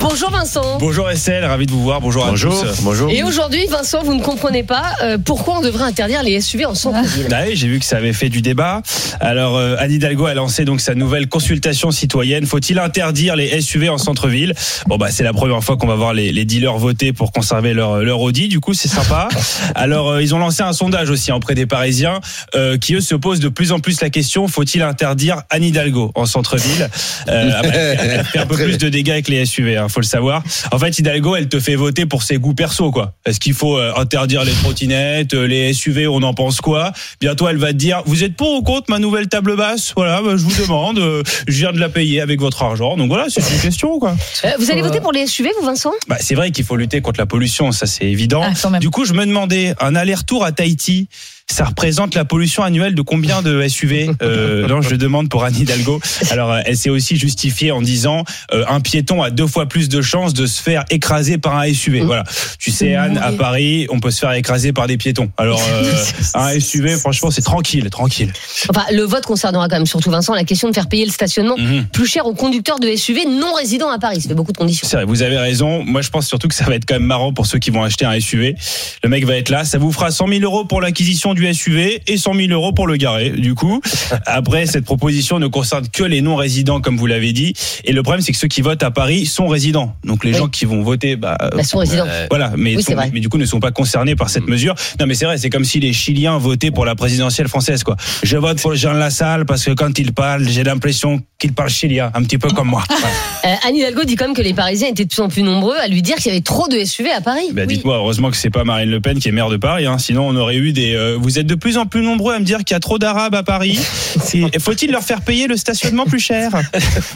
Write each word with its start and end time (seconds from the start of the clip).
Bonjour 0.00 0.30
Vincent. 0.30 0.78
Bonjour 0.78 1.10
Estelle, 1.10 1.44
ravi 1.44 1.66
de 1.66 1.72
vous 1.72 1.82
voir. 1.82 2.00
Bonjour, 2.00 2.24
Bonjour. 2.26 2.52
à 2.62 2.66
tous. 2.68 2.82
Bonjour. 2.82 3.10
Et 3.10 3.22
aujourd'hui, 3.22 3.66
Vincent, 3.66 4.02
vous 4.02 4.14
ne 4.14 4.22
comprenez 4.22 4.62
pas 4.62 4.94
euh, 5.02 5.18
pourquoi 5.22 5.58
on 5.58 5.60
devrait 5.60 5.84
interdire 5.84 6.22
les 6.22 6.40
SUV 6.40 6.64
en 6.64 6.74
centre-ville. 6.74 7.26
Bah 7.28 7.38
oui, 7.46 7.56
J'ai 7.56 7.68
vu 7.68 7.78
que 7.78 7.84
ça 7.84 7.96
avait 7.96 8.12
fait 8.12 8.28
du 8.28 8.40
débat. 8.40 8.82
Alors, 9.20 9.56
euh, 9.56 9.76
Anne 9.78 9.92
Hidalgo 9.92 10.26
a 10.26 10.34
lancé 10.34 10.64
donc 10.64 10.80
sa 10.80 10.94
nouvelle 10.94 11.28
consultation 11.28 11.90
citoyenne. 11.90 12.46
Faut-il 12.46 12.78
interdire 12.78 13.36
les 13.36 13.60
SUV 13.60 13.88
en 13.88 13.98
centre-ville? 13.98 14.54
Bon, 14.86 14.96
bah 14.96 15.08
c'est 15.10 15.24
la 15.24 15.32
première 15.32 15.62
fois 15.62 15.76
qu'on 15.76 15.86
va 15.88 15.96
voir 15.96 16.14
les, 16.14 16.32
les 16.32 16.44
dealers 16.44 16.78
voter 16.78 17.12
pour 17.12 17.32
conserver 17.32 17.74
leur, 17.74 17.98
leur 18.02 18.20
Audi. 18.20 18.48
Du 18.48 18.60
coup, 18.60 18.74
c'est 18.74 18.88
sympa. 18.88 19.28
Alors, 19.74 20.10
euh, 20.12 20.22
ils 20.22 20.34
ont 20.34 20.38
lancé 20.38 20.62
un 20.62 20.72
sondage 20.72 21.10
aussi 21.10 21.32
auprès 21.32 21.54
des 21.54 21.66
Parisiens 21.66 22.20
euh, 22.54 22.78
qui, 22.78 22.94
eux, 22.94 23.00
se 23.00 23.14
posent 23.14 23.40
de 23.40 23.48
plus 23.48 23.72
en 23.72 23.80
plus 23.80 24.00
la 24.00 24.10
question 24.10 24.46
faut-il 24.48 24.82
interdire 24.82 25.42
Anne 25.50 25.64
Hidalgo 25.64 26.12
en 26.14 26.26
centre-ville? 26.26 26.88
Ah 27.26 27.32
Elle 27.32 28.24
fait 28.24 28.38
un 28.38 28.46
peu 28.46 28.54
plus 28.64 28.78
de 28.78 28.88
dégâts 28.88 29.10
avec 29.10 29.28
les 29.28 29.44
SUV, 29.44 29.65
hein, 29.74 29.88
faut 29.88 30.00
le 30.00 30.06
savoir. 30.06 30.42
En 30.70 30.78
fait, 30.78 30.98
Hidalgo, 30.98 31.34
elle 31.34 31.48
te 31.48 31.58
fait 31.58 31.74
voter 31.74 32.06
pour 32.06 32.22
ses 32.22 32.36
goûts 32.36 32.54
perso, 32.54 32.90
quoi. 32.90 33.14
Est-ce 33.24 33.40
qu'il 33.40 33.54
faut 33.54 33.78
euh, 33.78 33.92
interdire 33.96 34.44
les 34.44 34.52
trottinettes, 34.52 35.34
euh, 35.34 35.46
les 35.46 35.72
SUV, 35.72 36.06
on 36.06 36.22
en 36.22 36.34
pense 36.34 36.60
quoi? 36.60 36.92
Bientôt, 37.20 37.48
elle 37.48 37.56
va 37.56 37.68
te 37.68 37.78
dire, 37.78 38.02
vous 38.06 38.22
êtes 38.22 38.36
pour 38.36 38.52
ou 38.52 38.62
contre 38.62 38.90
ma 38.90 38.98
nouvelle 38.98 39.28
table 39.28 39.56
basse? 39.56 39.92
Voilà, 39.96 40.20
bah, 40.22 40.36
je 40.36 40.42
vous 40.42 40.62
demande, 40.62 40.98
euh, 40.98 41.22
je 41.48 41.58
viens 41.58 41.72
de 41.72 41.80
la 41.80 41.88
payer 41.88 42.20
avec 42.20 42.38
votre 42.38 42.62
argent. 42.62 42.96
Donc 42.96 43.08
voilà, 43.08 43.26
c'est 43.28 43.40
une 43.40 43.60
question, 43.60 43.98
quoi. 43.98 44.14
Vous 44.58 44.70
allez 44.70 44.82
voter 44.82 45.00
pour 45.00 45.12
les 45.12 45.26
SUV, 45.26 45.50
vous, 45.58 45.66
Vincent? 45.66 45.92
Bah, 46.06 46.18
c'est 46.20 46.34
vrai 46.34 46.50
qu'il 46.50 46.64
faut 46.64 46.76
lutter 46.76 47.00
contre 47.00 47.18
la 47.18 47.26
pollution, 47.26 47.72
ça 47.72 47.86
c'est 47.86 48.04
évident. 48.04 48.42
Ah, 48.44 48.78
du 48.78 48.90
coup, 48.90 49.04
je 49.04 49.14
me 49.14 49.24
demandais, 49.24 49.74
un 49.80 49.94
aller-retour 49.94 50.44
à 50.44 50.52
Tahiti, 50.52 51.08
ça 51.50 51.64
représente 51.64 52.14
la 52.14 52.24
pollution 52.24 52.64
annuelle 52.64 52.94
de 52.94 53.02
combien 53.02 53.40
de 53.40 53.66
SUV 53.68 54.10
euh, 54.20 54.66
Non, 54.68 54.82
je 54.82 54.96
demande 54.96 55.28
pour 55.28 55.44
Anne 55.44 55.56
Hidalgo. 55.56 56.00
Alors, 56.30 56.52
euh, 56.52 56.60
elle 56.66 56.76
s'est 56.76 56.90
aussi 56.90 57.16
justifiée 57.16 57.70
en 57.70 57.80
disant 57.80 58.24
euh, 58.52 58.64
un 58.68 58.80
piéton 58.80 59.22
a 59.22 59.30
deux 59.30 59.46
fois 59.46 59.66
plus 59.66 59.88
de 59.88 60.02
chances 60.02 60.34
de 60.34 60.44
se 60.46 60.60
faire 60.60 60.84
écraser 60.90 61.38
par 61.38 61.56
un 61.56 61.72
SUV. 61.72 62.00
Voilà. 62.00 62.24
Tu 62.58 62.70
sais, 62.72 62.94
Anne, 62.96 63.18
à 63.18 63.32
Paris, 63.32 63.86
on 63.90 64.00
peut 64.00 64.10
se 64.10 64.18
faire 64.18 64.32
écraser 64.32 64.72
par 64.72 64.86
des 64.88 64.96
piétons. 64.96 65.30
Alors, 65.36 65.62
euh, 65.72 65.94
un 66.34 66.58
SUV, 66.58 66.96
franchement, 66.96 67.30
c'est 67.30 67.42
tranquille, 67.42 67.88
tranquille. 67.90 68.32
Enfin, 68.68 68.84
le 68.92 69.02
vote 69.04 69.24
concernera 69.24 69.68
quand 69.68 69.76
même 69.76 69.86
surtout, 69.86 70.10
Vincent, 70.10 70.34
la 70.34 70.44
question 70.44 70.68
de 70.68 70.74
faire 70.74 70.88
payer 70.88 71.04
le 71.06 71.12
stationnement 71.12 71.56
Mhm. 71.56 71.86
plus 71.92 72.06
cher 72.06 72.26
aux 72.26 72.34
conducteurs 72.34 72.80
de 72.80 72.88
SUV 72.94 73.24
non 73.24 73.54
résidents 73.54 73.90
à 73.90 73.98
Paris. 73.98 74.20
Ça 74.20 74.28
fait 74.28 74.34
beaucoup 74.34 74.52
de 74.52 74.58
conditions. 74.58 74.86
C'est 74.88 74.96
vrai, 74.96 75.04
vous 75.04 75.22
avez 75.22 75.38
raison. 75.38 75.84
Moi, 75.84 76.02
je 76.02 76.10
pense 76.10 76.26
surtout 76.26 76.48
que 76.48 76.54
ça 76.54 76.64
va 76.64 76.74
être 76.74 76.84
quand 76.86 76.96
même 76.96 77.04
marrant 77.04 77.32
pour 77.32 77.46
ceux 77.46 77.58
qui 77.58 77.70
vont 77.70 77.82
acheter 77.84 78.04
un 78.04 78.18
SUV. 78.18 78.56
Le 79.04 79.08
mec 79.08 79.24
va 79.24 79.36
être 79.36 79.48
là, 79.48 79.64
ça 79.64 79.78
vous 79.78 79.92
fera 79.92 80.10
100 80.10 80.28
000 80.28 80.40
euros 80.40 80.64
pour 80.64 80.80
l'acquisition 80.80 81.34
du 81.36 81.52
SUV 81.54 82.02
et 82.06 82.16
100 82.16 82.34
000 82.34 82.48
euros 82.50 82.72
pour 82.72 82.86
le 82.86 82.96
garer. 82.96 83.30
Du 83.30 83.54
coup, 83.54 83.80
après, 84.24 84.66
cette 84.66 84.84
proposition 84.84 85.38
ne 85.38 85.46
concerne 85.46 85.86
que 85.88 86.02
les 86.02 86.20
non-résidents, 86.20 86.80
comme 86.80 86.96
vous 86.96 87.06
l'avez 87.06 87.32
dit. 87.32 87.52
Et 87.84 87.92
le 87.92 88.02
problème, 88.02 88.22
c'est 88.22 88.32
que 88.32 88.38
ceux 88.38 88.48
qui 88.48 88.60
votent 88.62 88.82
à 88.82 88.90
Paris 88.90 89.26
sont 89.26 89.46
résidents. 89.46 89.94
Donc, 90.04 90.24
les 90.24 90.32
Oui. 90.32 90.38
gens 90.38 90.48
qui 90.48 90.64
vont 90.64 90.82
voter, 90.82 91.16
bah, 91.16 91.36
Bah, 91.54 91.62
sont 91.62 91.78
résidents. 91.78 92.06
voilà, 92.30 92.52
mais, 92.56 92.76
Oui, 92.76 92.82
sont- 92.82 92.88
c'est 92.88 92.94
vrai. 92.94 93.10
mais 93.12 93.20
du 93.20 93.28
coup 93.28 93.38
ne 93.38 93.46
sont 93.46 93.60
pas 93.60 93.70
concernés 93.70 94.16
par 94.16 94.30
cette 94.30 94.46
mesure. 94.48 94.74
Non, 95.00 95.06
mais 95.06 95.14
c'est 95.14 95.24
vrai, 95.26 95.38
c'est 95.38 95.50
comme 95.50 95.64
si 95.64 95.80
les 95.80 95.92
Chiliens 95.92 96.38
votaient 96.38 96.70
pour 96.70 96.84
la 96.84 96.94
présidentielle 96.94 97.48
française, 97.48 97.84
quoi. 97.84 97.96
Je 98.22 98.36
vote 98.36 98.60
pour 98.60 98.74
Jean 98.74 98.92
Lassalle 98.94 99.44
parce 99.46 99.64
que 99.64 99.72
quand 99.72 99.98
il 99.98 100.12
parle, 100.12 100.48
j'ai 100.48 100.64
l'impression 100.64 101.20
qu'il 101.38 101.52
parle 101.52 101.68
chilien, 101.70 102.10
un 102.14 102.22
petit 102.22 102.38
peu 102.38 102.48
comme 102.48 102.68
moi. 102.68 102.82
Voilà. 102.88 103.06
Euh, 103.46 103.54
Anne 103.68 103.76
Hidalgo 103.76 104.02
dit 104.02 104.16
quand 104.16 104.24
même 104.24 104.34
que 104.34 104.42
les 104.42 104.54
Parisiens 104.54 104.88
étaient 104.88 105.04
de 105.04 105.08
plus 105.08 105.20
en 105.22 105.28
plus 105.28 105.44
nombreux 105.44 105.76
à 105.76 105.86
lui 105.86 106.02
dire 106.02 106.16
qu'il 106.16 106.26
y 106.26 106.30
avait 106.30 106.40
trop 106.40 106.66
de 106.66 106.82
SUV 106.84 107.12
à 107.12 107.20
Paris. 107.20 107.46
Bah, 107.52 107.62
Oui. 107.68 107.76
dites-moi, 107.76 107.94
heureusement 107.96 108.28
que 108.32 108.36
c'est 108.36 108.50
pas 108.50 108.64
Marine 108.64 108.90
Le 108.90 109.00
Pen 109.00 109.20
qui 109.20 109.28
est 109.28 109.32
maire 109.32 109.50
de 109.50 109.56
Paris, 109.56 109.86
hein. 109.86 109.98
sinon 109.98 110.26
on 110.26 110.34
aurait 110.34 110.56
eu 110.56 110.72
des. 110.72 110.94
euh, 110.96 111.16
vous 111.26 111.40
êtes 111.40 111.46
de 111.46 111.56
plus 111.56 111.76
en 111.76 111.86
plus 111.86 112.02
nombreux 112.02 112.34
à 112.34 112.38
me 112.38 112.44
dire 112.44 112.58
qu'il 112.58 112.72
y 112.72 112.76
a 112.76 112.80
trop 112.80 113.00
d'Arabes 113.00 113.34
à 113.34 113.42
Paris. 113.42 113.80
Et 114.34 114.60
Faut-il 114.60 114.92
leur 114.92 115.02
faire 115.02 115.22
payer 115.22 115.48
le 115.48 115.56
stationnement 115.56 116.04
plus 116.04 116.20
cher? 116.20 116.52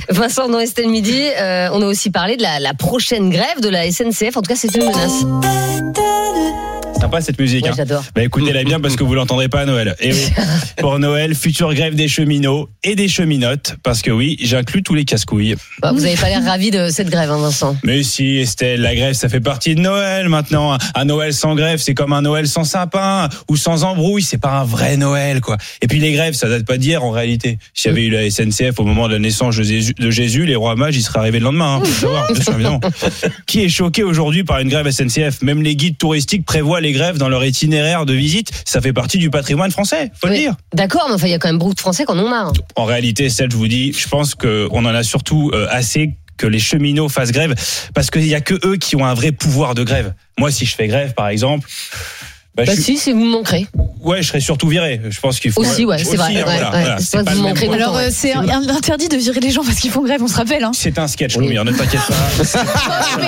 Vincent, 0.09 0.49
dans 0.49 0.59
Estelle 0.59 0.89
Midi, 0.89 1.29
euh, 1.39 1.69
on 1.73 1.81
a 1.81 1.87
aussi 1.87 2.11
parlé 2.11 2.37
de 2.37 2.43
la, 2.43 2.59
la 2.59 2.75
prochaine 2.75 3.31
grève 3.31 3.61
de 3.61 3.69
la 3.69 3.89
SNCF. 3.89 4.37
En 4.37 4.43
tout 4.43 4.49
cas, 4.49 4.57
c'est 4.57 4.75
une 4.75 4.87
menace. 4.87 6.20
Sympa 7.11 7.23
cette 7.23 7.41
musique. 7.41 7.65
Ouais, 7.65 7.71
hein. 7.71 7.75
j'adore. 7.77 8.05
Bah 8.15 8.23
écoutez-la 8.23 8.63
bien 8.63 8.79
parce 8.79 8.95
que 8.95 9.03
vous 9.03 9.15
l'entendrez 9.15 9.49
pas 9.49 9.63
à 9.63 9.65
Noël. 9.65 9.97
Et 9.99 10.13
oui, 10.13 10.29
pour 10.79 10.97
Noël, 11.01 11.35
future 11.35 11.75
grève 11.75 11.97
des 11.97 12.07
cheminots 12.07 12.69
et 12.85 12.95
des 12.95 13.09
cheminotes, 13.09 13.75
parce 13.83 14.01
que 14.01 14.13
oui, 14.13 14.37
j'inclus 14.41 14.85
tous 14.85 14.95
les 14.95 15.05
casse-couilles. 15.05 15.57
Bah, 15.83 15.91
vous 15.93 16.05
avez 16.05 16.15
pas 16.15 16.29
l'air 16.29 16.45
ravi 16.45 16.71
de 16.71 16.89
cette 16.89 17.11
grève, 17.11 17.33
hein, 17.33 17.39
Vincent. 17.39 17.77
Mais 17.83 18.05
si, 18.05 18.37
Estelle, 18.37 18.83
la 18.83 18.95
grève, 18.95 19.15
ça 19.15 19.29
fait 19.29 19.41
partie 19.41 19.75
de 19.75 19.81
Noël 19.81 20.29
maintenant. 20.29 20.79
Un 20.95 21.05
Noël 21.05 21.35
sans 21.35 21.57
grève, 21.57 21.81
c'est 21.81 21.95
comme 21.95 22.13
un 22.13 22.23
Noël 22.23 22.47
sans 22.47 22.63
sapin 22.63 23.29
ou 23.49 23.57
sans 23.57 23.83
embrouille. 23.83 24.23
C'est 24.23 24.39
pas 24.39 24.61
un 24.61 24.65
vrai 24.65 24.97
Noël, 24.97 25.41
quoi. 25.41 25.57
Et 25.83 25.89
puis 25.89 25.99
les 25.99 26.13
grèves, 26.13 26.35
ça 26.35 26.49
date 26.49 26.65
pas 26.65 26.79
d'hier 26.79 27.03
en 27.03 27.11
réalité. 27.11 27.59
S'il 27.75 27.91
y 27.91 27.93
avait 27.93 28.05
eu 28.05 28.11
la 28.11 28.31
SNCF 28.31 28.79
au 28.79 28.85
moment 28.85 29.09
de 29.09 29.15
la 29.15 29.19
naissance 29.19 29.57
de 29.57 30.11
Jésus, 30.11 30.47
les 30.47 30.57
rois 30.57 30.77
mages, 30.77 30.97
ils 30.97 31.03
seraient 31.03 31.19
arrivés 31.19 31.41
le 31.41 31.47
lendemain. 31.47 31.83
Hein, 31.83 31.89
savoir, 32.01 32.33
bien 32.33 32.41
sûr. 32.41 32.81
Qui 33.47 33.65
est 33.65 33.69
choqué 33.69 34.05
aujourd'hui 34.05 34.45
par 34.45 34.61
une 34.61 34.69
grève 34.69 34.89
SNCF 34.89 35.43
Même 35.43 35.63
les 35.63 35.75
guides 35.75 35.99
touristiques 35.99 36.45
prévoient 36.45 36.81
les 36.81 36.93
grèves 36.93 37.00
dans 37.19 37.29
leur 37.29 37.45
itinéraire 37.45 38.07
de 38.07 38.13
visite. 38.13 38.51
Ça 38.65 38.81
fait 38.81 38.93
partie 38.93 39.19
du 39.19 39.31
patrimoine 39.31 39.71
français, 39.71 40.11
faut 40.21 40.29
le 40.29 40.35
dire. 40.35 40.55
D'accord, 40.75 41.07
mais 41.09 41.15
enfin, 41.15 41.27
il 41.27 41.31
y 41.31 41.35
a 41.35 41.39
quand 41.39 41.49
même 41.49 41.59
beaucoup 41.59 41.75
de 41.75 41.81
Français 41.81 42.05
qui 42.05 42.13
en 42.13 42.19
ont 42.19 42.29
marre. 42.29 42.53
En 42.77 42.85
réalité, 42.85 43.29
celle, 43.29 43.51
je 43.51 43.57
vous 43.57 43.69
dis, 43.69 43.93
je 43.93 44.09
pense 44.09 44.35
qu'on 44.35 44.85
en 44.85 44.95
a 44.95 45.03
surtout 45.03 45.51
euh, 45.55 45.67
assez 45.71 46.15
que 46.37 46.47
les 46.47 46.59
cheminots 46.59 47.09
fassent 47.09 47.33
grève, 47.33 47.55
parce 47.95 48.11
qu'il 48.11 48.27
y 48.27 48.35
a 48.35 48.41
que 48.41 48.55
eux 48.67 48.77
qui 48.77 48.97
ont 48.97 49.05
un 49.05 49.15
vrai 49.15 49.31
pouvoir 49.31 49.75
de 49.75 49.85
grève. 49.85 50.15
Moi, 50.39 50.51
si 50.51 50.65
je 50.65 50.75
fais 50.75 50.89
grève, 50.89 51.13
par 51.13 51.29
exemple, 51.29 51.69
bah, 52.61 52.67
Bah 52.67 52.73
je 52.77 52.81
suis- 52.83 52.97
si, 52.97 53.03
c'est 53.05 53.13
vous 53.13 53.25
me 53.25 53.31
manquerez. 53.31 53.67
ouais, 54.03 54.23
je 54.23 54.29
serais 54.29 54.41
surtout 54.41 54.69
viré. 54.69 55.01
Je 55.09 55.21
pense 55.21 55.41
qu'il 55.41 55.53
faut 55.53 55.61
Aussi, 55.63 55.85
ouais, 55.85 55.99
c'est 55.99 56.17
vrai, 56.17 56.33
hein, 56.33 56.35
ouais, 56.37 56.43
voilà, 56.45 56.71
ouais. 56.73 56.81
voilà. 56.83 56.99
C'est 56.99 57.25
pas 57.25 57.35
le. 57.35 57.73
Alors, 57.75 57.97
euh, 57.97 58.09
c'est 58.11 58.33
interdit 58.33 59.09
de 59.09 59.17
virer 59.17 59.41
les 59.41 59.51
gens 59.51 59.63
parce 59.65 59.79
qu'ils 59.79 59.91
font 59.91 60.03
grève, 60.03 60.23
on 60.23 60.29
se 60.29 60.37
rappelle. 60.37 60.65
Hein. 60.65 60.73
C'est 60.75 60.99
un 60.99 61.09
sketch, 61.09 61.37
oui, 61.37 61.49
ne 61.49 61.73
t'inquiète 61.73 62.01
pas. 62.07 62.15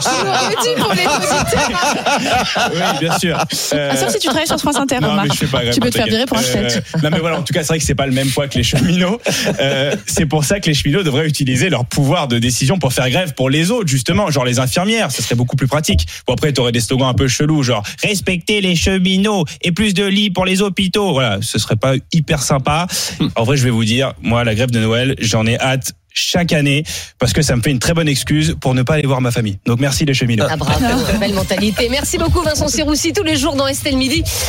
Je 0.00 0.24
l'aurais 0.24 0.54
dit 0.62 0.80
pour 0.80 0.92
les 0.94 1.06
auditeurs. 1.06 2.70
oui, 2.72 2.98
bien 3.00 3.18
sûr. 3.18 3.38
Euh, 3.74 3.90
Ah, 3.92 3.96
sauf 3.96 4.10
si 4.10 4.18
tu 4.18 4.28
travailles 4.28 4.46
sur 4.46 4.58
France 4.58 4.76
Inter, 4.76 4.98
Non, 5.00 5.10
Omar. 5.12 5.24
mais 5.24 5.30
je 5.38 5.46
pas 5.46 5.62
grève, 5.62 5.74
Tu 5.74 5.80
peux 5.80 5.90
te 5.90 5.96
faire 5.96 6.06
virer 6.06 6.26
pour 6.26 6.38
un 6.38 6.42
sketch. 6.42 6.76
Euh, 6.76 6.80
non, 7.02 7.10
mais 7.12 7.18
voilà, 7.18 7.38
en 7.38 7.42
tout 7.42 7.52
cas, 7.52 7.60
c'est 7.62 7.68
vrai 7.68 7.78
que 7.78 7.84
c'est 7.84 7.94
pas 7.94 8.06
le 8.06 8.12
même 8.12 8.28
poids 8.30 8.48
que 8.48 8.56
les 8.58 8.64
cheminots. 8.64 9.20
Euh, 9.60 9.94
c'est 10.06 10.26
pour 10.26 10.44
ça 10.44 10.60
que 10.60 10.66
les 10.66 10.74
cheminots 10.74 11.02
devraient 11.02 11.26
utiliser 11.26 11.68
leur 11.70 11.84
pouvoir 11.84 12.28
de 12.28 12.38
décision 12.38 12.78
pour 12.78 12.92
faire 12.92 13.08
grève 13.10 13.34
pour 13.34 13.50
les 13.50 13.70
autres, 13.70 13.88
justement, 13.88 14.30
genre 14.30 14.44
les 14.44 14.58
infirmières. 14.58 15.10
Ça 15.10 15.22
serait 15.22 15.34
beaucoup 15.34 15.56
plus 15.56 15.66
pratique. 15.68 16.06
Bon, 16.26 16.34
après, 16.34 16.52
t'aurais 16.52 16.72
des 16.72 16.80
slogans 16.80 17.08
un 17.08 17.14
peu 17.14 17.28
chelous, 17.28 17.62
genre 17.62 17.82
respecter 18.02 18.60
les 18.70 18.76
cheminots 18.76 19.44
et 19.62 19.72
plus 19.72 19.94
de 19.94 20.04
lits 20.04 20.30
pour 20.30 20.44
les 20.44 20.62
hôpitaux. 20.62 21.12
Voilà, 21.12 21.38
ce 21.42 21.58
serait 21.58 21.76
pas 21.76 21.94
hyper 22.12 22.42
sympa. 22.42 22.86
En 23.34 23.44
vrai, 23.44 23.56
je 23.56 23.64
vais 23.64 23.70
vous 23.70 23.84
dire, 23.84 24.12
moi, 24.22 24.44
la 24.44 24.54
grève 24.54 24.70
de 24.70 24.80
Noël, 24.80 25.16
j'en 25.18 25.46
ai 25.46 25.58
hâte 25.58 25.92
chaque 26.12 26.52
année 26.52 26.84
parce 27.18 27.32
que 27.32 27.42
ça 27.42 27.56
me 27.56 27.62
fait 27.62 27.70
une 27.70 27.78
très 27.78 27.94
bonne 27.94 28.08
excuse 28.08 28.56
pour 28.60 28.74
ne 28.74 28.82
pas 28.82 28.94
aller 28.94 29.06
voir 29.06 29.20
ma 29.20 29.30
famille. 29.30 29.58
Donc 29.64 29.80
merci 29.80 30.04
les 30.04 30.14
cheminots. 30.14 30.46
Ah 30.48 30.56
bravo, 30.56 30.84
belle 31.20 31.34
mentalité. 31.34 31.88
Merci 31.88 32.18
beaucoup 32.18 32.42
Vincent 32.42 32.68
Serroussi 32.68 33.12
tous 33.12 33.22
les 33.22 33.36
jours 33.36 33.54
dans 33.54 33.66
Estelle 33.66 33.96
Midi. 33.96 34.22